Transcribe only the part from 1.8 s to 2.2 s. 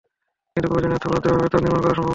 করা সম্ভব হচ্ছে না।